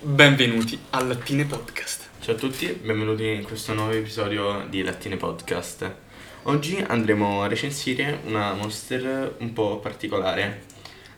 Benvenuti 0.00 0.78
al 0.90 1.08
Lattine 1.08 1.44
Podcast. 1.44 2.08
Ciao 2.20 2.34
a 2.34 2.38
tutti, 2.38 2.66
benvenuti 2.66 3.26
in 3.26 3.42
questo 3.44 3.74
nuovo 3.74 3.90
episodio 3.92 4.64
di 4.68 4.82
Lattine 4.82 5.16
Podcast. 5.16 5.92
Oggi 6.44 6.76
andremo 6.86 7.42
a 7.42 7.48
recensire 7.48 8.20
una 8.24 8.52
monster 8.54 9.34
un 9.38 9.52
po' 9.52 9.78
particolare, 9.78 10.62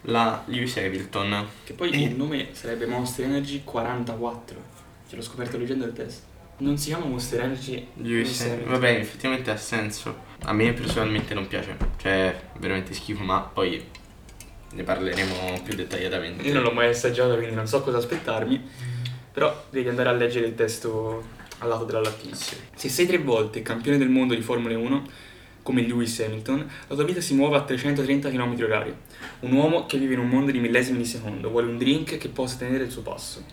la 0.03 0.43
Lewis 0.47 0.77
Hamilton. 0.79 1.47
Che 1.65 1.73
poi 1.75 1.91
Eh. 1.91 2.03
il 2.05 2.17
nome 2.17 2.49
sarebbe 2.53 2.87
Monster 2.87 3.27
Energy 3.27 3.63
44. 3.65 4.57
Ce 5.09 5.17
l'ho 5.17 5.23
scoperto 5.23 5.59
leggendo 5.59 5.85
il 5.85 5.93
test. 5.93 6.23
Non 6.59 6.77
si 6.79 6.89
chiama 6.89 7.05
Monster 7.07 7.41
Energy 7.43 7.87
Lewis 7.97 8.41
Hamilton. 8.41 8.71
Vabbè, 8.71 8.91
effettivamente 8.97 9.51
ha 9.51 9.57
senso. 9.57 10.29
A 10.45 10.53
me 10.53 10.73
personalmente 10.73 11.35
non 11.35 11.47
piace, 11.47 11.77
cioè 11.99 12.41
veramente 12.59 12.95
schifo, 12.95 13.23
ma 13.25 13.41
poi 13.41 13.85
ne 14.73 14.83
parleremo 14.83 15.61
più 15.65 15.75
dettagliatamente. 15.75 16.47
Io 16.47 16.55
non 16.55 16.63
l'ho 16.63 16.73
mai 16.73 16.89
assaggiato, 16.89 17.37
quindi 17.37 17.55
non 17.55 17.67
so 17.67 17.83
cosa 17.83 17.99
aspettarmi. 17.99 18.63
Però 19.33 19.67
devi 19.71 19.89
andare 19.89 20.09
a 20.09 20.13
leggere 20.13 20.47
il 20.47 20.55
testo 20.55 21.25
al 21.59 21.69
lato 21.69 21.85
della 21.85 22.01
lattina. 22.01 22.35
Se 22.37 22.89
sei 22.89 23.07
tre 23.07 23.19
volte 23.19 23.63
campione 23.63 23.99
del 23.99 24.09
mondo 24.09 24.35
di 24.35 24.43
Formula 24.43 24.77
1, 24.77 25.07
come 25.63 25.83
Lewis 25.83 26.19
Hamilton, 26.21 26.69
la 26.89 26.95
tua 26.95 27.05
vita 27.05 27.21
si 27.21 27.35
muove 27.35 27.57
a 27.57 27.63
330 27.63 28.31
km 28.31 28.57
h 28.57 28.93
Un 29.41 29.53
uomo 29.53 29.87
che 29.87 29.99
vive 29.99 30.15
in 30.15 30.21
un 30.21 30.29
mondo 30.29 30.51
di 30.51 30.59
millesimi 30.59 30.99
di 30.99 31.05
secondo, 31.05 31.51
vuole 31.51 31.67
un 31.67 31.79
drink 31.79 32.17
che 32.17 32.29
possa 32.29 32.57
tenere 32.57 32.85
il 32.85 32.91
suo 32.91 33.03
passo. 33.03 33.45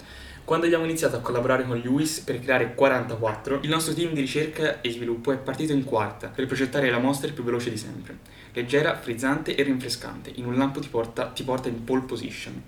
Quando 0.48 0.66
abbiamo 0.66 0.86
iniziato 0.86 1.18
a 1.18 1.20
collaborare 1.20 1.66
con 1.66 1.78
Lewis 1.78 2.22
per 2.22 2.40
creare 2.40 2.74
44, 2.74 3.60
il 3.64 3.70
nostro 3.70 3.94
team 3.94 4.14
di 4.14 4.22
ricerca 4.22 4.80
e 4.80 4.90
sviluppo 4.92 5.34
è 5.34 5.38
partito 5.38 5.74
in 5.74 5.84
quarta 5.84 6.30
per 6.30 6.46
progettare 6.46 6.90
la 6.90 7.00
monster 7.00 7.34
più 7.34 7.44
veloce 7.44 7.70
di 7.70 7.76
sempre. 7.76 8.18
Leggera, 8.54 8.96
frizzante 8.96 9.56
e 9.56 9.64
rinfrescante, 9.64 10.32
in 10.36 10.46
un 10.46 10.56
lampo 10.56 10.80
ti 10.80 10.88
porta, 10.88 11.26
ti 11.26 11.44
porta 11.44 11.68
in 11.68 11.84
pole 11.84 12.04
position. 12.04 12.64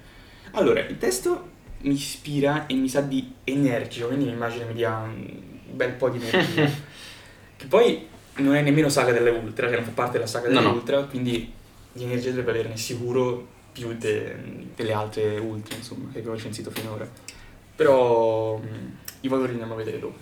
Allora, 0.52 0.82
il 0.82 0.98
testo 0.98 1.52
mi 1.84 1.94
ispira 1.94 2.66
e 2.66 2.74
mi 2.74 2.90
sa 2.90 3.00
di 3.00 3.32
energico, 3.46 4.08
quindi 4.08 4.26
mi 4.26 4.34
immagino 4.34 4.66
mi 4.66 4.74
dia 4.74 4.98
un 4.98 5.40
bel 5.72 5.94
po' 5.94 6.10
di 6.10 6.18
energia. 6.18 6.70
che 7.56 7.66
poi 7.68 8.06
non 8.40 8.56
è 8.56 8.62
nemmeno 8.62 8.90
saga 8.90 9.14
delle 9.14 9.30
ultra, 9.30 9.68
cioè 9.68 9.78
non 9.78 9.86
fa 9.86 9.92
parte 9.92 10.12
della 10.18 10.28
saga 10.28 10.50
No, 10.50 10.56
delle 10.56 10.66
no. 10.68 10.74
ultra, 10.74 11.04
quindi 11.06 11.50
di 11.94 12.04
energia 12.04 12.32
dovrebbe 12.32 12.60
averne 12.60 12.76
sicuro 12.76 13.48
più 13.72 13.94
de- 13.94 14.68
delle 14.76 14.92
altre 14.92 15.38
ultra, 15.38 15.78
insomma, 15.78 16.10
che 16.12 16.18
abbiamo 16.18 16.36
recensito 16.36 16.72
finora. 16.72 17.38
Però 17.80 18.58
mh, 18.58 18.98
i 19.22 19.28
valori 19.30 19.52
andiamo 19.52 19.74
a 19.74 19.78
vedere 19.78 20.00
dopo. 20.00 20.18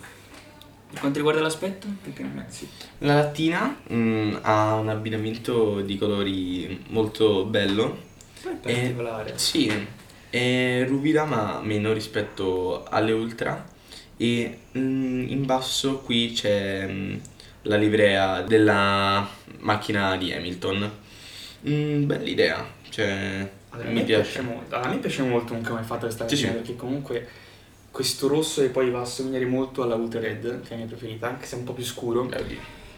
Per 0.89 0.99
quanto 0.99 1.17
riguarda 1.17 1.41
l'aspetto, 1.41 1.87
perché 2.01 2.23
non 2.23 2.39
è 2.39 2.45
sì. 2.49 2.67
La 2.99 3.15
lattina 3.15 3.77
mm, 3.91 4.35
ha 4.41 4.75
un 4.75 4.89
abbinamento 4.89 5.81
di 5.81 5.97
colori 5.97 6.83
molto 6.89 7.45
bello. 7.45 8.05
Poi 8.41 8.53
è 8.53 8.57
Eh, 8.63 8.73
particolare. 8.73 9.37
Sì, 9.37 9.71
è 10.29 10.85
ruvida 10.87 11.25
ma 11.25 11.59
meno 11.61 11.93
rispetto 11.93 12.83
alle 12.85 13.11
ultra 13.11 13.65
e 14.17 14.59
mm, 14.77 15.29
in 15.29 15.45
basso 15.45 15.99
qui 15.99 16.31
c'è 16.33 16.87
mm, 16.87 17.15
la 17.63 17.75
livrea 17.75 18.41
della 18.43 19.27
macchina 19.59 20.15
di 20.17 20.31
Hamilton. 20.33 20.91
Mm, 21.67 22.05
bella 22.05 22.29
idea, 22.29 22.65
cioè 22.89 23.49
Allora, 23.69 23.89
a 23.89 23.91
mi 23.91 23.99
me 23.99 24.03
piace. 24.03 24.41
molto. 24.41 24.75
A 24.75 24.87
me 24.87 24.97
piace 24.99 25.23
molto 25.23 25.53
come 25.63 25.81
è 25.81 25.83
fatta 25.83 26.01
questa 26.05 26.25
Sì, 26.27 26.35
lattina, 26.35 26.51
sì. 26.51 26.57
perché 26.57 26.75
comunque 26.75 27.27
questo 27.97 28.27
rosso 28.27 28.61
e 28.61 28.69
poi 28.69 28.91
va 28.91 29.01
a 29.01 29.05
somigliare 29.05 29.45
molto 29.47 29.81
alla 29.81 29.95
Ultra 29.95 30.19
Red, 30.19 30.61
che 30.61 30.67
è 30.67 30.69
la 30.71 30.75
mia 30.75 30.85
preferita, 30.85 31.27
anche 31.27 31.47
se 31.47 31.55
è 31.55 31.57
un 31.57 31.63
po' 31.63 31.73
più 31.73 31.83
scuro. 31.83 32.21
Beh, 32.25 32.39
oddio. 32.41 32.57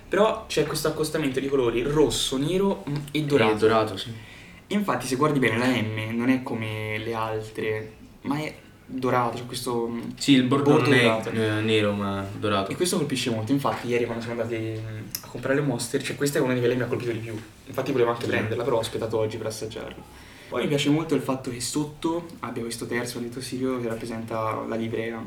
Però 0.09 0.43
c'è 0.45 0.65
questo 0.65 0.89
accostamento 0.89 1.39
di 1.39 1.47
colori 1.47 1.81
rosso, 1.83 2.35
nero 2.35 2.83
e 3.11 3.23
dorato. 3.23 3.53
È 3.53 3.57
dorato, 3.57 3.95
sì. 3.95 4.11
Infatti, 4.67 5.07
se 5.07 5.15
guardi 5.15 5.39
bene, 5.39 5.57
la 5.57 5.67
M 5.67 6.17
non 6.17 6.27
è 6.27 6.43
come 6.43 6.97
le 6.97 7.13
altre, 7.13 7.93
ma 8.23 8.39
è 8.39 8.53
dorato, 8.85 9.37
c'è 9.37 9.45
questo. 9.45 9.89
Sì, 10.17 10.33
il 10.33 10.43
bordo, 10.43 10.71
Bordo 10.71 10.89
non 10.89 10.93
è 10.99 11.01
dorato. 11.03 11.29
eh, 11.29 11.61
nero 11.61 11.93
ma 11.93 12.25
dorato. 12.37 12.71
E 12.71 12.75
questo 12.75 12.97
colpisce 12.97 13.29
molto. 13.29 13.53
Infatti, 13.53 13.87
ieri 13.87 14.03
quando 14.03 14.21
siamo 14.21 14.41
andati 14.41 14.61
mm, 14.61 14.97
a 15.21 15.27
comprare 15.29 15.55
le 15.55 15.61
Monster, 15.65 16.03
cioè 16.03 16.17
questa 16.17 16.39
è 16.39 16.41
una 16.41 16.51
di 16.53 16.59
quelle 16.59 16.73
che 16.73 16.79
mi 16.81 16.85
ha 16.85 16.89
colpito 16.89 17.11
di 17.13 17.19
più. 17.19 17.39
Infatti, 17.67 17.93
volevo 17.93 18.09
anche 18.09 18.23
Sì. 18.25 18.29
prenderla, 18.31 18.63
però 18.65 18.75
ho 18.75 18.81
aspettato 18.81 19.17
oggi 19.17 19.37
per 19.37 19.45
assaggiarla. 19.47 20.27
Poi 20.49 20.63
mi 20.63 20.67
piace 20.67 20.89
molto 20.89 21.13
il 21.13 21.21
fatto 21.21 21.51
che 21.51 21.61
sotto 21.61 22.25
abbia 22.39 22.63
questo 22.63 22.87
terzo 22.87 23.19
dito 23.19 23.39
sirio 23.39 23.79
che 23.79 23.87
rappresenta 23.87 24.65
la 24.67 24.75
livrea. 24.75 25.23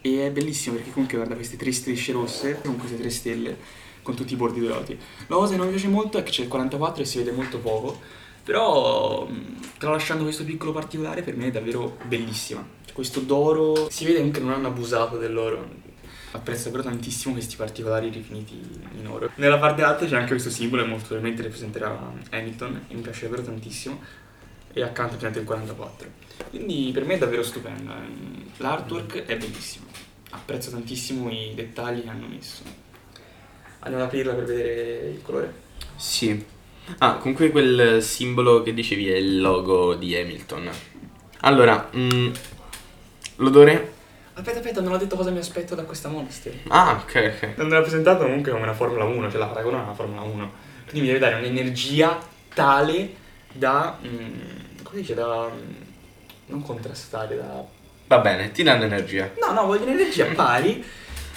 E 0.00 0.26
è 0.26 0.30
bellissimo 0.30 0.76
perché 0.76 0.92
comunque 0.92 1.16
guarda 1.16 1.34
queste 1.34 1.56
tre 1.56 1.72
strisce 1.72 2.12
rosse 2.12 2.60
con 2.62 2.76
queste 2.78 2.96
tre 2.96 3.10
stelle 3.10 3.56
con 4.02 4.14
tutti 4.14 4.32
i 4.32 4.36
bordi 4.36 4.60
dorati. 4.60 4.96
La 5.26 5.34
cosa 5.34 5.50
che 5.50 5.56
non 5.56 5.66
mi 5.66 5.72
piace 5.72 5.88
molto 5.88 6.16
è 6.16 6.22
che 6.22 6.30
c'è 6.30 6.42
il 6.42 6.48
44 6.48 7.02
e 7.02 7.06
si 7.06 7.18
vede 7.18 7.32
molto 7.32 7.58
poco, 7.58 8.00
però 8.44 9.26
mh, 9.26 9.78
tralasciando 9.78 10.22
questo 10.22 10.44
piccolo 10.44 10.72
particolare 10.72 11.22
per 11.22 11.36
me 11.36 11.48
è 11.48 11.50
davvero 11.50 11.98
bellissima. 12.06 12.64
Cioè, 12.84 12.94
questo 12.94 13.20
d'oro 13.20 13.90
si 13.90 14.04
vede 14.04 14.18
comunque 14.18 14.40
che 14.40 14.46
non 14.46 14.54
hanno 14.54 14.68
abusato 14.68 15.18
dell'oro. 15.18 15.88
Apprezzo 16.32 16.70
però 16.70 16.82
tantissimo 16.82 17.34
questi 17.34 17.56
particolari 17.56 18.08
rifiniti 18.08 18.54
in 18.98 19.06
oro. 19.06 19.30
Nella 19.36 19.58
parte 19.58 19.82
alta 19.82 20.06
c'è 20.06 20.16
anche 20.16 20.30
questo 20.30 20.50
simbolo 20.50 20.82
e 20.82 20.86
molto 20.86 21.06
probabilmente 21.06 21.42
rappresenterà 21.42 22.12
Hamilton 22.30 22.84
e 22.88 22.94
mi 22.94 23.00
piace 23.00 23.22
davvero 23.22 23.42
tantissimo. 23.42 24.00
E 24.72 24.82
accanto 24.82 25.16
c'è 25.16 25.26
anche 25.26 25.40
il 25.40 25.44
44. 25.44 26.08
Quindi 26.50 26.90
per 26.94 27.04
me 27.04 27.14
è 27.14 27.18
davvero 27.18 27.42
stupenda. 27.42 27.96
L'artwork 28.58 29.24
è 29.24 29.36
bellissimo. 29.36 29.86
Apprezzo 30.30 30.70
tantissimo 30.70 31.28
i 31.30 31.52
dettagli 31.54 32.02
che 32.02 32.08
hanno 32.08 32.28
messo. 32.28 32.62
Andiamo 33.80 34.04
ad 34.04 34.10
aprirla 34.10 34.34
per 34.34 34.44
vedere 34.44 35.08
il 35.10 35.22
colore. 35.22 35.52
Sì. 35.96 36.44
Ah, 36.98 37.16
comunque 37.16 37.50
quel 37.50 38.02
simbolo 38.02 38.62
che 38.62 38.72
dicevi 38.72 39.08
è 39.08 39.16
il 39.16 39.40
logo 39.40 39.94
di 39.94 40.16
Hamilton. 40.16 40.70
Allora, 41.40 41.90
mm, 41.96 42.32
l'odore? 43.36 43.98
Aspetta, 44.34 44.58
aspetta, 44.58 44.80
non 44.80 44.92
ho 44.92 44.96
detto 44.96 45.16
cosa 45.16 45.30
mi 45.30 45.38
aspetto 45.38 45.74
da 45.74 45.82
questa 45.82 46.08
Monster. 46.08 46.54
Ah, 46.68 47.00
ok, 47.02 47.32
ok. 47.36 47.48
Non 47.56 47.66
me 47.68 47.74
l'ha 47.74 47.82
presentato 47.82 48.22
comunque 48.24 48.50
come 48.52 48.62
una 48.64 48.72
Formula 48.74 49.04
1, 49.04 49.30
cioè 49.30 49.38
la 49.38 49.46
paragono 49.46 49.82
alla 49.82 49.92
Formula 49.94 50.22
1. 50.22 50.52
Quindi 50.88 51.00
mi 51.00 51.06
deve 51.06 51.18
dare 51.18 51.34
un'energia 51.36 52.18
tale 52.54 53.14
da. 53.52 53.98
mm, 54.02 54.40
come 54.82 54.94
si 54.96 55.00
dice? 55.00 55.14
Da. 55.14 55.48
mm, 55.48 55.72
non 56.46 56.62
contrastare, 56.62 57.36
da. 57.36 57.64
Va 58.06 58.18
bene, 58.18 58.50
ti 58.52 58.62
danno 58.62 58.84
energia. 58.84 59.30
No, 59.40 59.52
no, 59.52 59.66
voglio 59.66 59.82
un'energia 59.84 60.26
pari 60.34 60.82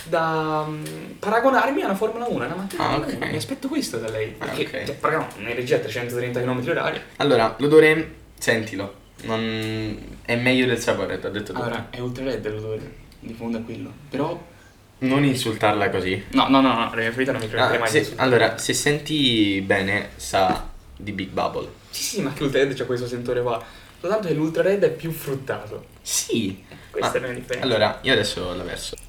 da 0.06 0.66
mm, 0.68 0.84
paragonarmi 1.20 1.82
a 1.82 1.86
una 1.86 1.96
Formula 1.96 2.26
1, 2.26 2.46
una 2.46 2.56
macchina 2.56 2.84
Ah, 2.84 2.90
Formula 2.92 3.12
ok. 3.12 3.18
1. 3.22 3.26
Mi 3.32 3.38
aspetto 3.38 3.68
questo 3.68 3.98
da 3.98 4.10
lei. 4.10 4.36
Ah, 4.38 4.46
Perché 4.46 4.62
ok. 4.80 4.84
cioè, 4.86 4.96
paragona 4.96 5.28
un'energia 5.40 5.76
a 5.76 5.80
330 5.80 6.42
km/h. 6.42 7.02
Allora, 7.18 7.54
l'odore, 7.58 8.14
sentilo. 8.38 9.02
Non... 9.24 9.98
È 10.26 10.36
meglio 10.36 10.66
del 10.66 10.80
sapore, 10.80 11.20
ti 11.20 11.26
ho 11.26 11.30
detto 11.30 11.52
tutto. 11.54 11.64
Allora, 11.66 11.88
è 11.90 12.00
ultra 12.00 12.24
red 12.24 12.50
l'odore. 12.52 13.02
Di 13.20 13.34
fondo 13.34 13.58
a 13.58 13.62
quello. 13.62 13.92
Però. 14.10 14.52
Non 15.00 15.24
insultarla 15.26 15.90
così. 15.90 16.24
No, 16.32 16.48
no, 16.48 16.62
no, 16.62 16.70
no, 16.74 16.80
la 16.80 16.86
mia 16.86 16.90
preferita 16.92 17.32
non 17.34 17.42
mi 17.42 17.48
Ah, 17.48 17.50
prenderei 17.50 17.80
mai 17.80 17.90
se- 17.90 18.14
allora, 18.18 18.58
se 18.58 18.74
senti 18.74 19.62
bene, 19.62 20.12
sa 20.16 20.70
di 20.96 21.12
Big 21.12 21.30
Bubble. 21.30 21.68
Sì, 21.90 22.04
sì, 22.04 22.22
ma 22.22 22.30
anche 22.30 22.42
l'ultra 22.44 22.62
red 22.64 22.74
c'ha 22.74 22.86
questo 22.86 23.06
sentore 23.08 23.42
qua. 23.42 23.62
Soltanto 24.00 24.28
che 24.28 24.34
l'ultra 24.34 24.62
red 24.62 24.84
è 24.84 24.92
più 24.92 25.12
fruttato. 25.12 25.88
Sì. 26.02 26.64
Questa 26.90 27.12
Ma- 27.12 27.18
è 27.18 27.20
la 27.22 27.28
mia 27.32 27.40
differenza. 27.40 27.66
Allora, 27.68 28.00
io 28.02 28.14
adesso 28.14 28.54
la 28.56 28.64
verso. 28.64 28.96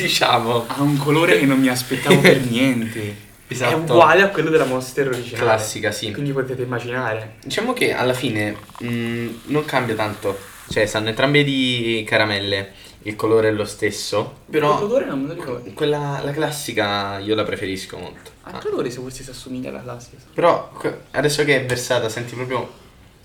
diciamo. 0.00 0.64
Ha 0.66 0.80
un 0.82 0.96
colore 0.96 1.38
che 1.38 1.46
non 1.46 1.58
mi 1.60 1.68
aspettavo 1.68 2.18
per 2.20 2.40
niente. 2.48 3.24
Esatto. 3.48 3.70
È 3.76 3.78
uguale 3.78 4.22
a 4.22 4.28
quello 4.30 4.50
della 4.50 4.64
Monster 4.64 5.08
originale. 5.08 5.44
Classica, 5.44 5.92
sì. 5.92 6.10
Quindi 6.12 6.32
potete 6.32 6.62
immaginare. 6.62 7.36
Diciamo 7.44 7.72
che 7.72 7.92
alla 7.92 8.14
fine 8.14 8.56
mh, 8.80 9.26
non 9.46 9.64
cambia 9.64 9.94
tanto. 9.94 10.36
Cioè, 10.68 10.86
sanno 10.86 11.08
entrambe 11.08 11.44
di 11.44 12.04
caramelle. 12.06 12.72
Il 13.02 13.14
colore 13.14 13.48
è 13.48 13.52
lo 13.52 13.64
stesso. 13.64 14.38
Però 14.50 14.80
L'odore 14.80 15.04
non 15.04 15.20
me 15.20 15.28
lo 15.28 15.34
ricordo. 15.34 15.70
quella 15.74 16.20
la 16.24 16.32
classica 16.32 17.18
io 17.20 17.36
la 17.36 17.44
preferisco 17.44 17.96
molto. 17.98 18.32
Ah. 18.42 18.50
Anche 18.54 18.68
l'odore 18.68 18.90
se 18.90 18.98
forse 19.00 19.22
si 19.22 19.30
assomiglia 19.30 19.68
alla 19.68 19.82
classica. 19.82 20.16
Però 20.34 20.72
adesso 21.12 21.44
che 21.44 21.54
è 21.62 21.64
versata 21.66 22.08
senti 22.08 22.34
proprio 22.34 22.68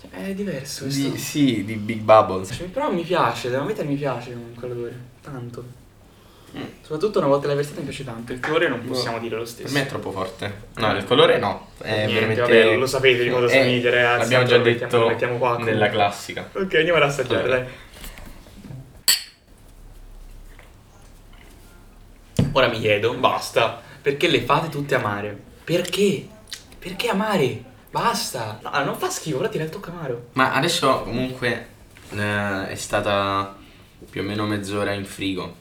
Cioè, 0.00 0.28
è 0.28 0.34
diverso 0.34 0.84
questo. 0.84 1.08
di, 1.08 1.18
sì, 1.18 1.64
di 1.64 1.74
Big 1.74 1.98
Bubble. 1.98 2.46
Cioè, 2.46 2.66
Però 2.68 2.92
mi 2.92 3.02
piace, 3.02 3.50
da 3.50 3.60
metà 3.64 3.82
mi 3.82 3.96
piace 3.96 4.36
quell'odore. 4.56 4.96
Tanto. 5.20 5.64
Mm. 6.56 6.60
Soprattutto 6.82 7.18
una 7.18 7.28
volta 7.28 7.46
l'hai 7.46 7.56
versata 7.56 7.78
mi 7.80 7.86
piace 7.86 8.04
tanto. 8.04 8.32
Il 8.32 8.40
colore 8.40 8.68
non 8.68 8.84
possiamo 8.84 9.18
dire 9.18 9.36
lo 9.36 9.42
Per 9.42 9.50
stesso. 9.50 9.72
me 9.74 9.82
è 9.82 9.86
troppo 9.86 10.10
forte. 10.12 10.54
No, 10.74 10.94
il 10.96 11.04
colore 11.04 11.38
no. 11.38 11.68
È 11.78 11.88
Niente, 12.06 12.12
veramente. 12.14 12.40
vabbè, 12.42 12.76
lo 12.76 12.86
sapete 12.86 13.22
di 13.22 13.30
cosa 13.30 13.46
Eh, 13.46 13.60
somiglia, 13.62 13.90
ragazzi. 13.90 14.18
L'abbiamo 14.20 14.44
già 14.44 14.56
mettiamo- 14.58 14.78
detto 14.80 14.98
lo 14.98 15.08
mettiamo 15.08 15.38
qua 15.38 15.56
nella 15.58 15.88
classica. 15.88 16.50
Ok, 16.52 16.74
andiamo 16.74 16.98
ad 16.98 17.04
assaggiare, 17.04 17.42
Allora. 17.44 17.58
dai. 17.58 17.68
Ora 22.54 22.68
mi 22.68 22.80
chiedo, 22.80 23.14
basta, 23.14 23.80
perché 24.02 24.28
le 24.28 24.42
fate 24.42 24.68
tutte 24.68 24.94
amare? 24.94 25.38
Perché? 25.64 26.26
Perché 26.78 27.08
amare? 27.08 27.62
Basta! 27.90 28.58
No, 28.62 28.84
non 28.84 28.96
fa 28.96 29.08
schifo, 29.08 29.38
ora 29.38 29.48
tira 29.48 29.64
il 29.64 29.70
tocco 29.70 29.90
amaro. 29.90 30.28
Ma 30.32 30.52
adesso 30.52 31.02
comunque 31.02 31.66
eh, 32.10 32.68
è 32.68 32.74
stata 32.74 33.56
più 34.10 34.20
o 34.20 34.24
meno 34.24 34.44
mezz'ora 34.46 34.92
in 34.92 35.04
frigo. 35.06 35.60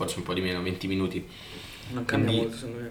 Forse 0.00 0.16
un 0.16 0.22
po' 0.24 0.32
di 0.32 0.40
meno, 0.40 0.62
20 0.62 0.86
minuti. 0.86 1.28
Non 1.90 2.06
cambia 2.06 2.28
Quindi- 2.30 2.46
molto, 2.46 2.56
secondo 2.56 2.80
me. 2.80 2.90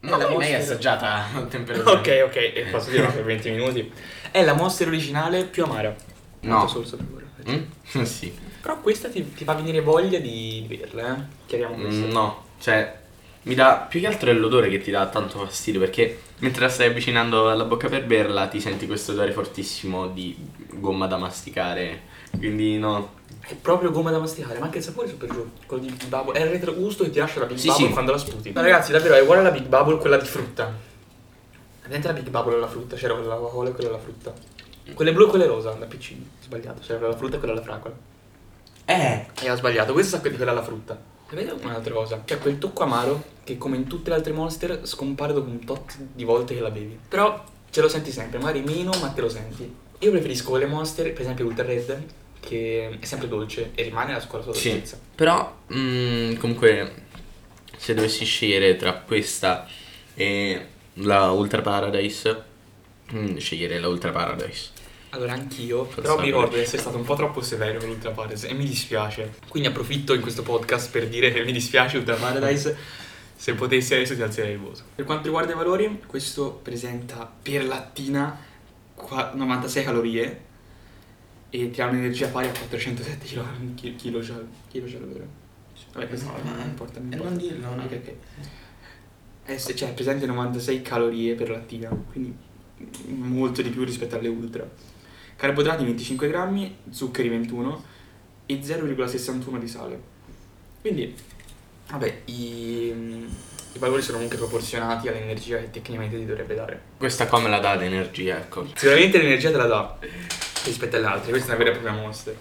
No, 0.00 0.16
la 0.18 0.36
lei 0.36 0.52
è 0.52 0.54
assaggiata 0.56 1.24
a 1.34 1.40
temperatura. 1.48 1.92
Ok, 1.92 2.22
ok, 2.26 2.36
e 2.36 2.66
posso 2.70 2.90
dire 2.90 3.06
per 3.06 3.24
20 3.24 3.50
minuti. 3.50 3.90
È 4.30 4.44
la 4.44 4.52
Monster 4.52 4.88
originale 4.88 5.44
più 5.44 5.64
amara. 5.64 5.94
No. 6.40 6.68
Solo 6.68 6.84
sapore. 6.84 7.24
Mm? 7.48 8.02
sì. 8.04 8.30
Però 8.60 8.78
questa 8.82 9.08
ti, 9.08 9.32
ti 9.32 9.44
fa 9.44 9.54
venire 9.54 9.80
voglia 9.80 10.18
di 10.18 10.62
berla, 10.68 11.16
eh? 11.16 11.20
Chiariamo 11.46 11.76
questo. 11.76 12.04
Mm, 12.06 12.10
no, 12.10 12.44
cioè 12.60 13.00
mi 13.44 13.54
dà 13.54 13.86
più 13.88 14.00
che 14.00 14.06
altro 14.06 14.30
è 14.30 14.34
l'odore 14.34 14.68
che 14.68 14.80
ti 14.82 14.90
dà 14.90 15.06
tanto 15.08 15.38
fastidio 15.38 15.80
perché 15.80 16.20
mentre 16.40 16.60
la 16.66 16.68
stai 16.68 16.88
avvicinando 16.88 17.48
alla 17.50 17.64
bocca 17.64 17.88
per 17.88 18.04
berla 18.04 18.46
ti 18.48 18.60
senti 18.60 18.86
questo 18.86 19.12
odore 19.12 19.32
fortissimo 19.32 20.08
di 20.08 20.36
gomma 20.74 21.06
da 21.06 21.16
masticare. 21.16 22.10
Quindi 22.36 22.78
no. 22.78 23.20
È 23.40 23.54
proprio 23.54 23.90
gomma 23.90 24.10
da 24.10 24.18
masticare, 24.18 24.58
ma 24.58 24.66
anche 24.66 24.78
il 24.78 24.84
sapore 24.84 25.06
è 25.06 25.10
super 25.10 25.30
giù. 25.30 25.50
Quello 25.66 25.82
di 25.82 25.90
Big 25.90 26.06
Bubble. 26.06 26.38
È 26.38 26.42
il 26.42 26.50
retrogusto 26.50 27.04
che 27.04 27.10
ti 27.10 27.18
lascia 27.18 27.40
la 27.40 27.46
Big 27.46 27.56
Sì, 27.58 27.68
Bubble 27.68 27.86
sì. 27.86 27.92
quando 27.92 28.12
la 28.12 28.18
sputi. 28.18 28.52
Ma 28.52 28.60
ragazzi, 28.60 28.92
davvero, 28.92 29.14
è 29.14 29.20
uguale 29.20 29.40
alla 29.40 29.50
Big 29.50 29.66
Bubble, 29.66 29.98
quella 29.98 30.16
di 30.16 30.26
frutta. 30.26 30.72
Vedete 31.82 32.06
la 32.06 32.12
Big 32.12 32.28
Bubble 32.28 32.56
e 32.56 32.58
la 32.58 32.68
frutta? 32.68 32.96
C'era 32.96 33.14
quella 33.14 33.32
alla 33.32 33.40
Coca-Cola 33.40 33.68
e 33.68 33.72
quella 33.72 33.88
alla 33.90 33.98
frutta. 33.98 34.32
Quelle 34.94 35.12
blu 35.12 35.26
e 35.26 35.28
quelle 35.28 35.46
rosa, 35.46 35.70
da 35.72 35.86
piccini. 35.86 36.20
Ho 36.20 36.44
sbagliato. 36.44 36.80
C'era 36.80 36.94
quella 36.94 37.08
alla 37.08 37.16
frutta 37.16 37.36
e 37.36 37.38
quella 37.38 37.54
alla 37.54 37.62
fragola. 37.62 37.94
Eh! 38.84 39.26
E 39.40 39.50
ho 39.50 39.56
sbagliato, 39.56 39.92
questa 39.92 40.18
di 40.18 40.36
quella 40.36 40.50
alla 40.50 40.62
frutta. 40.62 41.00
E 41.30 41.34
vedete 41.34 41.64
un'altra 41.64 41.94
cosa? 41.94 42.22
C'è 42.24 42.38
quel 42.38 42.58
tocco 42.58 42.82
amaro 42.82 43.22
che 43.44 43.56
come 43.58 43.76
in 43.76 43.86
tutte 43.86 44.10
le 44.10 44.16
altre 44.16 44.32
monster 44.32 44.80
scompare 44.82 45.32
dopo 45.32 45.48
un 45.48 45.64
tot 45.64 45.96
di 45.98 46.24
volte 46.24 46.54
che 46.54 46.60
la 46.60 46.70
bevi. 46.70 46.98
Però 47.08 47.42
ce 47.70 47.80
lo 47.80 47.88
senti 47.88 48.12
sempre, 48.12 48.38
magari 48.38 48.62
meno, 48.62 48.92
ma 49.00 49.08
te 49.08 49.20
lo 49.20 49.28
senti. 49.28 49.74
Io 49.98 50.10
preferisco 50.10 50.50
quelle 50.50 50.66
monster, 50.66 51.12
per 51.12 51.22
esempio 51.22 51.46
Ultra 51.46 51.64
Red, 51.64 52.04
che 52.44 52.96
è 53.00 53.04
sempre 53.04 53.28
dolce 53.28 53.70
e 53.74 53.82
rimane 53.84 54.12
la 54.12 54.20
sua 54.20 54.42
sua 54.42 54.52
Sì. 54.52 54.70
dolcezza. 54.70 54.98
Però 55.14 55.58
mm, 55.72 56.34
comunque 56.36 56.94
se 57.76 57.94
dovessi 57.94 58.24
scegliere 58.24 58.76
tra 58.76 58.94
questa 58.94 59.66
e 60.14 60.66
la 60.94 61.30
Ultra 61.30 61.62
Paradise, 61.62 62.42
mm, 63.14 63.36
sceglierei 63.36 63.80
la 63.80 63.88
Ultra 63.88 64.10
Paradise. 64.10 64.70
Allora, 65.10 65.32
anch'io, 65.34 65.84
Forse 65.84 66.00
però 66.00 66.18
mi 66.18 66.24
ricordo 66.26 66.56
di 66.56 66.62
essere 66.62 66.80
stato 66.80 66.96
un 66.96 67.04
po' 67.04 67.14
troppo 67.14 67.42
severo 67.42 67.78
con 67.78 67.90
Ultra 67.90 68.10
Paradise 68.12 68.48
e 68.48 68.54
mi 68.54 68.64
dispiace. 68.64 69.34
Quindi 69.48 69.68
approfitto 69.68 70.14
in 70.14 70.22
questo 70.22 70.42
podcast 70.42 70.90
per 70.90 71.06
dire 71.08 71.30
che 71.32 71.44
mi 71.44 71.52
dispiace 71.52 71.98
Ultra 71.98 72.14
Paradise. 72.16 72.76
Se 73.36 73.54
potessi 73.54 73.92
adesso 73.94 74.14
ti 74.14 74.22
alzerei 74.22 74.52
il 74.52 74.58
voto. 74.58 74.80
Per 74.94 75.04
quanto 75.04 75.24
riguarda 75.24 75.52
i 75.52 75.56
valori, 75.56 76.00
questo 76.06 76.52
presenta 76.62 77.30
per 77.42 77.64
lattina 77.66 78.38
qua- 78.94 79.32
96 79.34 79.84
calorie 79.84 80.40
e 81.54 81.70
ti 81.70 81.82
ha 81.82 81.86
un'energia 81.86 82.28
pari 82.28 82.48
a 82.48 82.50
407 82.50 83.26
kg 83.26 83.74
kilo, 83.74 83.96
kilo, 83.96 84.20
kilo, 84.70 84.86
vero? 85.12 85.26
Vabbè, 85.92 86.08
questo 86.08 86.26
No, 86.26 86.38
non 86.54 86.60
importa. 86.66 86.98
non 87.00 87.12
e 87.12 87.14
importa. 87.16 87.28
non 87.28 87.36
dirlo, 87.36 87.74
no. 87.74 87.82
Ok, 87.82 87.92
ok. 87.92 88.12
Eh, 89.44 89.58
se- 89.58 89.74
cioè, 89.74 89.90
è 89.90 89.92
presente 89.92 90.24
96 90.24 90.80
calorie 90.82 91.34
per 91.34 91.50
lattina, 91.50 91.88
quindi 92.10 92.34
molto 93.08 93.60
di 93.60 93.68
più 93.68 93.84
rispetto 93.84 94.16
alle 94.16 94.28
ultra. 94.28 94.66
Carboidrati 95.36 95.84
25 95.84 96.28
grammi, 96.28 96.76
zuccheri 96.90 97.28
21 97.28 97.84
e 98.46 98.60
0,61 98.62 99.58
di 99.58 99.68
sale. 99.68 100.00
Quindi, 100.80 101.14
vabbè, 101.90 102.22
i, 102.26 102.32
i 103.74 103.78
valori 103.78 104.00
sono 104.00 104.14
comunque 104.14 104.38
proporzionati 104.38 105.08
all'energia 105.08 105.58
che 105.58 105.70
tecnicamente 105.70 106.16
ti 106.16 106.24
dovrebbe 106.24 106.54
dare. 106.54 106.80
Questa 106.96 107.26
qua 107.26 107.40
me 107.40 107.48
la 107.48 107.58
dà 107.58 107.74
l'energia, 107.74 108.38
ecco. 108.38 108.66
Sicuramente 108.74 109.18
l'energia 109.18 109.50
te 109.50 109.56
la 109.56 109.66
dà 109.66 109.98
rispetto 110.64 110.96
alle 110.96 111.06
altre, 111.06 111.30
questa 111.30 111.52
è 111.52 111.54
una 111.54 111.64
vera 111.64 111.76
e 111.76 111.78
propria 111.80 112.00
monster. 112.02 112.36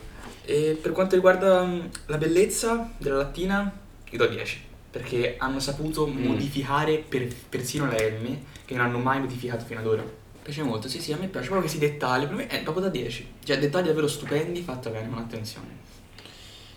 E 0.45 0.77
per 0.81 0.91
quanto 0.91 1.15
riguarda 1.15 1.63
mm, 1.63 1.79
la 2.07 2.18
bellezza 2.18 2.91
della 2.97 3.18
lattina, 3.18 3.71
io 4.09 4.18
do 4.18 4.25
10. 4.27 4.69
Perché 4.91 5.35
hanno 5.38 5.59
saputo 5.59 6.06
Mm. 6.07 6.25
modificare 6.25 6.97
per- 7.07 7.27
persino 7.50 7.85
la 7.85 7.94
M, 7.95 8.38
che 8.65 8.75
non 8.75 8.85
hanno 8.85 8.97
mai 8.97 9.19
modificato 9.19 9.63
fino 9.65 9.79
ad 9.79 9.88
ora. 9.88 10.01
Mi 10.01 10.47
piace 10.47 10.63
molto, 10.63 10.88
sì 10.89 11.00
sì, 11.00 11.13
a 11.13 11.18
me 11.18 11.27
piace 11.27 11.47
proprio 11.50 11.62
questi 11.69 11.77
dettagli, 11.77 12.25
per 12.25 12.35
me 12.35 12.47
è 12.47 12.62
proprio 12.63 12.83
da 12.85 12.89
10. 12.89 13.27
Cioè, 13.44 13.59
dettagli 13.59 13.85
davvero 13.88 14.07
stupendi, 14.07 14.62
fatta 14.62 14.89
bene, 14.89 15.07
con 15.07 15.19
attenzione. 15.19 15.79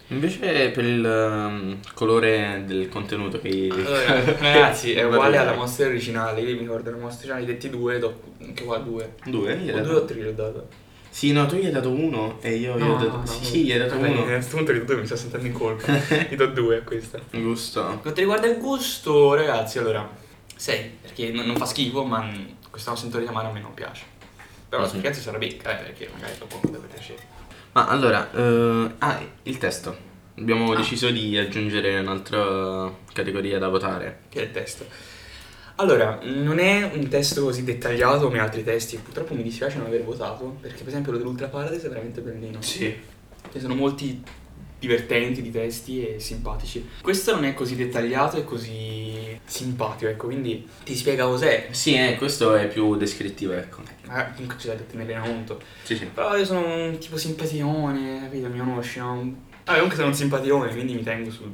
Invece 0.08 0.68
per 0.68 0.84
il 0.84 1.02
um, 1.04 1.78
colore 1.94 2.62
del 2.66 2.88
contenuto 2.90 3.40
che... 3.40 3.68
Allora, 3.72 4.22
ragazzi, 4.38 4.92
è 4.92 5.02
uguale 5.06 5.38
alla 5.38 5.54
monster 5.54 5.88
originale, 5.88 6.42
io 6.42 6.52
mi 6.54 6.60
ricordo 6.60 6.90
la 6.90 6.98
monster 6.98 7.30
originale, 7.30 7.46
detti 7.46 7.70
2, 7.70 7.98
do 7.98 8.20
anche 8.42 8.64
qua 8.64 8.76
2. 8.76 9.14
Due? 9.24 9.56
Gli 9.56 9.70
hai 9.70 9.74
O 9.74 9.76
dato- 9.78 9.88
2 9.92 9.96
o 9.98 10.04
3 10.04 10.20
l'ho 10.22 10.32
dato. 10.32 10.68
Sì, 11.14 11.30
no, 11.30 11.46
tu 11.46 11.54
gli 11.54 11.64
hai 11.66 11.70
dato 11.70 11.90
uno 11.90 12.38
e 12.40 12.56
io 12.56 12.76
gli 12.76 12.82
ho 12.82 12.96
dato... 12.96 13.24
sì, 13.24 13.44
sì, 13.44 13.64
gli 13.66 13.70
hai 13.72 13.78
dato 13.78 13.94
Vabbè, 13.94 14.08
uno. 14.08 14.22
A 14.22 14.24
questo 14.24 14.56
punto 14.56 14.72
gli 14.72 14.76
ho 14.78 14.80
dato 14.80 14.92
due, 14.94 15.00
mi 15.02 15.06
sto 15.06 15.14
sentendo 15.14 15.46
in 15.46 15.52
colpa. 15.52 15.92
gli 16.28 16.34
do 16.34 16.46
due 16.46 16.78
a 16.78 16.82
questa. 16.82 17.18
Per 17.30 17.40
Gusto. 17.40 17.82
quanto 18.02 18.14
riguarda 18.20 18.48
il 18.48 18.58
gusto, 18.58 19.32
ragazzi, 19.34 19.78
allora, 19.78 20.10
6, 20.56 20.90
perché 21.02 21.30
non, 21.30 21.46
non 21.46 21.56
fa 21.56 21.66
schifo, 21.66 22.04
ma 22.04 22.28
questo 22.68 22.96
sentore 22.96 23.22
di 23.22 23.28
amaro 23.28 23.50
a 23.50 23.52
me 23.52 23.60
non 23.60 23.72
piace. 23.74 24.02
Però 24.68 24.82
la 24.82 24.88
Mhm. 24.88 24.94
soffianza 24.94 25.20
sarà 25.20 25.38
becca, 25.38 25.78
eh, 25.78 25.82
perché 25.84 26.10
magari 26.12 26.32
dopo 26.36 26.58
potrebbe 26.58 26.88
piacere. 26.88 27.22
Ma 27.74 27.86
allora, 27.86 28.28
eh, 28.32 28.90
ah, 28.98 29.20
il 29.44 29.58
testo. 29.58 29.96
Abbiamo 30.36 30.72
Ah. 30.72 30.76
deciso 30.76 31.10
di 31.10 31.38
aggiungere 31.38 31.96
un'altra 32.00 32.92
categoria 33.12 33.60
da 33.60 33.68
votare. 33.68 34.22
Che 34.28 34.40
è 34.40 34.42
il 34.42 34.50
testo. 34.50 34.84
Allora, 35.76 36.20
non 36.22 36.60
è 36.60 36.90
un 36.94 37.08
testo 37.08 37.42
così 37.42 37.64
dettagliato 37.64 38.26
come 38.26 38.38
altri 38.38 38.62
testi, 38.62 38.96
purtroppo 38.96 39.34
mi 39.34 39.42
dispiace 39.42 39.78
non 39.78 39.86
aver 39.86 40.04
votato, 40.04 40.56
perché 40.60 40.78
per 40.78 40.88
esempio 40.88 41.10
quello 41.10 41.18
dell'Ultra 41.18 41.48
Paradise 41.48 41.86
è 41.86 41.88
veramente 41.88 42.20
bellino. 42.20 42.60
Ci 42.60 42.96
sono 43.58 43.74
molti 43.74 44.22
divertenti 44.78 45.42
di 45.42 45.50
testi 45.50 46.06
e 46.06 46.20
simpatici. 46.20 46.86
Questo 47.00 47.34
non 47.34 47.44
è 47.44 47.54
così 47.54 47.74
dettagliato 47.74 48.36
e 48.36 48.44
così 48.44 49.38
simpatico, 49.44 50.10
ecco, 50.10 50.26
quindi 50.26 50.66
ti 50.84 50.94
spiega 50.94 51.24
cos'è. 51.24 51.68
Sì, 51.70 51.94
eh, 51.94 52.16
questo 52.16 52.54
è 52.54 52.68
più 52.68 52.94
descrittivo, 52.94 53.52
ecco. 53.54 53.82
Ma 54.06 54.30
comunque 54.30 54.56
c'è 54.56 54.76
da 54.76 54.82
tenere 54.82 55.18
conto. 55.20 55.60
Sì, 55.82 55.96
sì. 55.96 56.04
Però 56.06 56.36
io 56.36 56.44
sono 56.44 56.66
un 56.66 56.98
tipo 56.98 57.16
simpatione, 57.16 58.20
capito? 58.22 58.48
Mi 58.48 58.58
conosci, 58.58 58.98
no? 59.00 59.14
Vabbè, 59.64 59.78
comunque 59.78 59.96
sono 59.96 60.08
un 60.08 60.14
simpatione, 60.14 60.70
quindi 60.70 60.94
mi 60.94 61.02
tengo 61.02 61.30
sul 61.30 61.52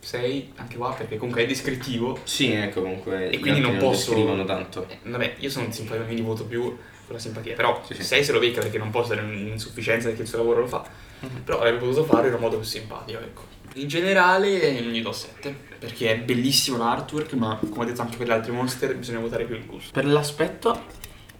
6, 0.00 0.52
anche 0.56 0.76
qua, 0.76 0.92
perché 0.92 1.16
comunque 1.16 1.42
è 1.44 1.46
descrittivo. 1.46 2.18
Sì, 2.24 2.52
ecco, 2.52 2.82
comunque. 2.82 3.30
E 3.30 3.36
gli 3.36 3.40
quindi 3.40 3.60
altri 3.60 3.72
non 3.74 3.90
posso- 3.90 4.10
descrivono 4.10 4.44
tanto. 4.44 4.86
Eh, 4.88 4.98
Vabbè, 5.02 5.34
io 5.38 5.50
sono 5.50 5.66
un 5.66 5.72
simpatico, 5.72 6.04
quindi 6.04 6.22
voto 6.22 6.44
più 6.44 6.62
con 6.62 6.76
la 7.16 7.18
simpatia. 7.18 7.54
Però 7.54 7.82
Sì, 7.86 7.94
sì. 7.94 8.02
6 8.02 8.24
se 8.24 8.32
lo 8.32 8.38
becca 8.38 8.60
perché 8.60 8.78
non 8.78 8.90
posso 8.90 9.12
avere 9.12 9.26
un'insufficienza 9.26 10.08
perché 10.08 10.22
il 10.22 10.28
suo 10.28 10.38
lavoro 10.38 10.60
lo 10.60 10.66
fa. 10.66 10.84
Mhm. 11.20 11.42
Però 11.44 11.58
avrebbe 11.58 11.78
potuto 11.78 12.04
farlo 12.04 12.28
in 12.28 12.34
un 12.34 12.40
modo 12.40 12.56
più 12.58 12.66
simpatico, 12.66 13.18
ecco. 13.18 13.42
In 13.74 13.86
generale 13.86 14.72
gli 14.82 15.02
do 15.02 15.12
7, 15.12 15.54
perché 15.78 16.10
è 16.12 16.18
bellissimo 16.18 16.78
l'artwork, 16.78 17.32
ma 17.34 17.58
come 17.70 17.84
ho 17.84 17.84
detto 17.84 18.00
anche 18.02 18.16
per 18.16 18.26
le 18.26 18.32
altre 18.34 18.50
monster 18.52 18.96
bisogna 18.96 19.18
votare 19.20 19.44
più 19.44 19.54
il 19.56 19.66
gusto. 19.66 19.90
Per 19.92 20.04
l'aspetto, 20.06 20.84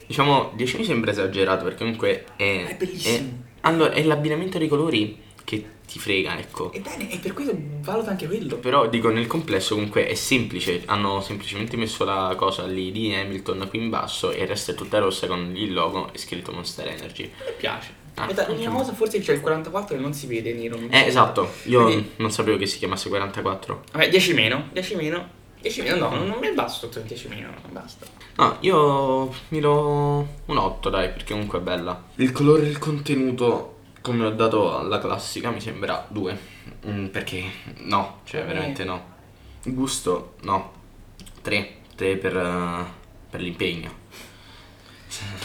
diciamo, 0.06 0.52
10 0.54 0.76
mi 0.76 0.84
sembra 0.84 1.11
esagerato 1.11 1.64
perché 1.64 1.78
comunque 1.78 2.25
è. 2.37 2.64
È 2.69 2.75
bellissimo. 2.76 3.44
allora, 3.62 3.92
è 3.92 4.02
l'abbinamento 4.04 4.59
dei 4.59 4.68
colori 4.68 5.18
che 5.49 5.64
ti 5.87 5.99
frega, 5.99 6.38
ecco. 6.38 6.71
Ebbene, 6.73 7.11
e 7.11 7.17
per 7.19 7.33
questo 7.33 7.57
valuta 7.81 8.11
anche 8.11 8.26
quello. 8.26 8.57
Però 8.57 8.87
dico 8.88 9.09
nel 9.09 9.26
complesso 9.26 9.75
comunque 9.75 10.07
è 10.07 10.14
semplice, 10.14 10.83
hanno 10.85 11.23
semplicemente 11.23 11.78
messo 11.78 12.05
la 12.05 12.35
cosa 12.37 12.67
lì 12.67 12.93
di 12.93 13.14
Hamilton 13.14 13.67
qui 13.71 13.78
in 13.78 13.88
basso 13.88 14.31
e 14.31 14.43
il 14.43 14.47
resto 14.49 14.73
è 14.73 14.75
tutta 14.75 14.99
rossa 14.99 15.26
con 15.26 15.52
il 15.57 15.73
logo 15.73 16.12
e 16.12 16.19
scritto 16.19 16.52
Monster 16.52 16.88
Energy. 16.88 17.25
A 17.40 17.45
me 17.47 17.50
piace. 17.52 17.90
Ah, 18.17 18.23
Aspetta, 18.23 18.43
l'unica 18.49 18.64
insomma. 18.64 18.78
cosa 18.83 18.93
forse 18.95 19.21
c'è 19.21 19.33
il 19.33 19.40
44 19.40 19.97
e 19.97 19.99
non 20.00 20.12
si 20.12 20.26
vede 20.26 20.52
nero. 20.52 20.78
Eh 20.90 21.07
esatto, 21.07 21.50
io 21.64 21.85
Quindi- 21.85 22.11
non 22.17 22.31
sapevo 22.31 22.59
che 22.59 22.67
si 22.67 22.76
chiamasse 22.76 23.09
44. 23.09 23.85
Vabbè, 23.93 24.11
10 24.11 24.35
meno, 24.35 24.69
10 24.73 24.95
meno. 24.97 25.37
10 25.61 25.83
meno, 25.83 25.97
no, 26.11 26.25
non 26.25 26.38
mi 26.40 26.52
basta 26.52 26.78
sotto 26.81 26.99
il 26.99 27.05
10 27.07 27.28
meno, 27.28 27.49
non 27.49 27.73
basta. 27.73 28.07
No, 28.37 28.59
io 28.61 29.33
mi 29.49 29.59
do 29.61 30.28
un 30.45 30.57
8 30.57 30.90
dai, 30.90 31.09
perché 31.09 31.33
comunque 31.33 31.59
è 31.59 31.62
bella. 31.62 32.05
Il 32.17 32.31
colore 32.33 32.62
del 32.62 32.78
contenuto, 32.78 33.77
come 34.08 34.24
ho 34.24 34.30
dato 34.30 34.76
alla 34.78 34.98
classica, 34.98 35.50
mi 35.50 35.60
sembra 35.60 36.06
2. 36.08 36.38
perché 37.10 37.42
no, 37.80 38.20
cioè 38.24 38.44
veramente 38.44 38.84
no. 38.84 39.16
Il 39.64 39.74
gusto, 39.74 40.34
no. 40.42 40.72
3. 41.42 41.76
3 41.94 42.16
per, 42.16 42.36
eh, 42.36 42.84
per 43.28 43.40
l'impegno. 43.40 44.06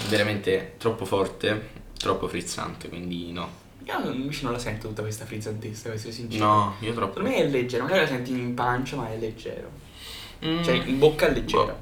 Veramente 0.07 0.75
troppo 0.77 1.03
forte, 1.03 1.69
troppo 1.97 2.27
frizzante, 2.27 2.87
quindi 2.87 3.31
no. 3.33 3.61
Io 3.85 4.11
invece 4.11 4.43
non 4.43 4.53
la 4.53 4.59
sento 4.59 4.87
tutta 4.87 5.01
questa 5.01 5.25
frizzantezza, 5.25 5.83
per 5.89 5.93
essere 5.93 6.13
sincero. 6.13 6.45
No, 6.45 6.75
io 6.79 6.93
troppo. 6.93 7.15
Per 7.15 7.23
me 7.23 7.35
è 7.35 7.47
leggero, 7.49 7.83
magari 7.83 8.01
la 8.01 8.07
senti 8.07 8.31
in 8.31 8.53
pancia, 8.53 8.95
ma 8.95 9.11
è 9.11 9.17
leggero. 9.17 9.69
Mm, 10.45 10.63
Cioè, 10.63 10.75
in 10.85 10.99
bocca 10.99 11.27
è 11.27 11.33
leggera. 11.33 11.77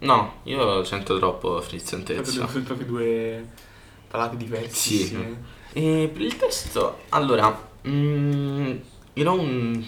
No, 0.00 0.40
io 0.44 0.82
sento 0.82 1.16
troppo 1.18 1.60
frizzantezza. 1.60 2.44
due, 2.44 2.60
proprio 2.62 2.86
due 2.86 3.48
palate 4.08 4.36
diversi. 4.36 4.96
Sì. 5.04 5.36
E 5.72 6.10
per 6.12 6.22
il 6.22 6.36
testo, 6.36 7.00
allora, 7.10 7.68
mm, 7.86 8.76
io 9.14 9.24
do 9.24 9.32
un 9.40 9.84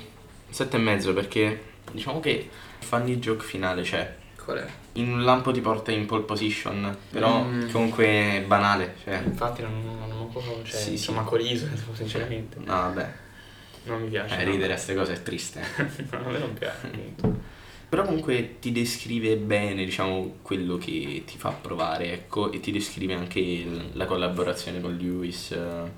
7,5 0.50 1.12
perché 1.14 1.62
diciamo 1.90 2.20
che 2.20 2.30
il 2.30 2.86
funny 2.86 3.18
joke 3.18 3.44
finale 3.44 3.82
c'è. 3.82 4.16
Qual 4.42 4.58
è? 4.58 4.66
In 4.94 5.10
un 5.12 5.24
lampo 5.24 5.50
ti 5.52 5.60
porta 5.60 5.90
in 5.92 6.06
pole 6.06 6.22
position, 6.24 6.96
però 7.10 7.42
Mm. 7.42 7.70
comunque 7.70 8.04
è 8.06 8.42
banale, 8.46 8.96
cioè. 9.02 9.22
Infatti 9.24 9.62
non, 9.62 9.82
non, 9.84 10.08
non 10.08 10.30
ho 10.32 10.62
cioè, 10.64 10.76
Sì, 10.78 10.82
sì. 10.84 10.90
insomma, 10.92 11.22
coriso, 11.22 11.66
sinceramente. 11.94 12.58
No, 12.58 12.64
vabbè, 12.74 13.12
Non 13.84 14.02
mi 14.02 14.08
piace. 14.08 14.34
eh, 14.38 14.44
no. 14.44 14.50
ridere 14.50 14.72
a 14.72 14.76
queste 14.76 14.94
cose 14.94 15.12
è 15.14 15.22
triste. 15.22 15.60
no, 16.10 16.18
a 16.18 16.30
me 16.30 16.38
non 16.38 16.54
piace. 16.54 16.90
Però 17.92 18.04
comunque 18.04 18.56
ti 18.58 18.72
descrive 18.72 19.36
bene, 19.36 19.84
diciamo, 19.84 20.36
quello 20.40 20.78
che 20.78 21.24
ti 21.26 21.36
fa 21.36 21.50
provare, 21.50 22.10
ecco, 22.14 22.50
e 22.50 22.58
ti 22.58 22.72
descrive 22.72 23.12
anche 23.12 23.66
la 23.92 24.06
collaborazione 24.06 24.80
con 24.80 24.96
Lewis, 24.96 25.50
eh, 25.50 25.90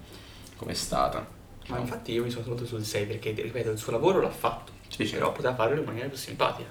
com'è 0.56 0.74
stata. 0.74 1.24
Ma 1.68 1.78
infatti 1.78 2.10
io 2.10 2.24
mi 2.24 2.30
sono 2.30 2.42
tenuto 2.42 2.66
sul 2.66 2.82
6 2.84 3.06
perché, 3.06 3.30
ripeto, 3.30 3.70
il 3.70 3.78
suo 3.78 3.92
lavoro 3.92 4.20
l'ha 4.20 4.28
fatto. 4.28 4.72
Sì, 4.88 5.06
sì. 5.06 5.14
Però 5.14 5.30
poteva 5.30 5.54
farlo 5.54 5.78
in 5.78 5.84
maniera 5.84 6.08
più 6.08 6.16
simpatica. 6.16 6.68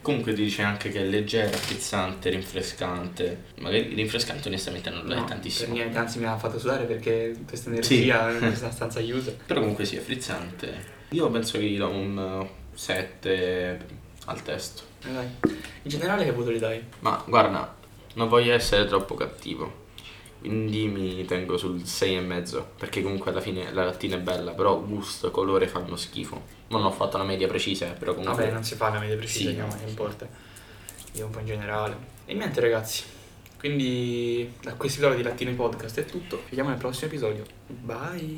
Comunque 0.00 0.32
ti 0.32 0.44
dice 0.44 0.62
anche 0.62 0.88
che 0.88 1.02
è 1.02 1.04
leggera, 1.04 1.54
frizzante, 1.54 2.30
rinfrescante. 2.30 3.42
Magari 3.58 3.92
rinfrescante 3.92 4.48
onestamente 4.48 4.88
non 4.88 5.04
lo 5.04 5.12
è 5.12 5.16
No, 5.16 5.24
tantissimo. 5.24 5.66
Per 5.66 5.76
niente, 5.76 5.98
anzi 5.98 6.18
mi 6.18 6.24
ha 6.24 6.38
fatto 6.38 6.58
sudare 6.58 6.86
perché 6.86 7.36
questa 7.46 7.68
energia 7.68 8.30
in 8.30 8.38
questa 8.48 8.70
stanza 8.70 9.02
chiusa. 9.02 9.34
Però 9.44 9.60
comunque 9.60 9.84
sì, 9.84 9.96
è 9.96 10.00
frizzante. 10.00 10.94
Io 11.10 11.28
penso 11.28 11.58
che 11.58 11.64
gli 11.66 11.76
do 11.76 11.90
un 11.90 12.48
7 12.72 14.04
al 14.26 14.42
testo. 14.42 14.82
Dai. 15.02 15.26
In 15.42 15.90
generale 15.90 16.24
che 16.24 16.32
voto 16.32 16.50
gli 16.52 16.58
dai? 16.58 16.82
Ma 17.00 17.22
guarda, 17.26 17.74
non 18.14 18.28
voglio 18.28 18.52
essere 18.54 18.84
troppo 18.86 19.14
cattivo. 19.14 19.84
Quindi 20.38 20.86
mi 20.86 21.24
tengo 21.24 21.56
sul 21.56 21.76
6,5 21.80 22.62
perché 22.78 23.02
comunque 23.02 23.30
alla 23.32 23.40
fine 23.40 23.72
la 23.72 23.84
lattina 23.84 24.16
è 24.16 24.20
bella, 24.20 24.52
però 24.52 24.78
gusto 24.80 25.28
e 25.28 25.30
colore 25.30 25.66
fanno 25.66 25.96
schifo. 25.96 26.40
Non 26.68 26.84
ho 26.84 26.90
fatto 26.92 27.16
una 27.16 27.24
media 27.24 27.48
precisa, 27.48 27.86
eh, 27.86 27.92
però 27.92 28.14
comunque 28.14 28.42
Vabbè, 28.42 28.54
non 28.54 28.62
si 28.62 28.74
fa 28.76 28.90
la 28.90 28.98
media 29.00 29.16
precisa, 29.16 29.50
Sì, 29.50 29.56
no, 29.56 29.66
no. 29.66 29.76
che 29.76 29.88
importa. 29.88 30.28
Io 31.12 31.24
un 31.24 31.30
po' 31.30 31.40
in 31.40 31.46
generale. 31.46 31.96
E 32.26 32.34
niente 32.34 32.60
ragazzi, 32.60 33.02
quindi 33.58 34.52
da 34.62 34.74
questo 34.74 34.98
episodio 34.98 35.16
di 35.16 35.28
Latino 35.28 35.54
Podcast 35.54 35.98
è 36.00 36.04
tutto. 36.04 36.36
Ci 36.36 36.50
vediamo 36.50 36.68
nel 36.68 36.78
prossimo 36.78 37.06
episodio. 37.06 37.44
Bye! 37.66 38.34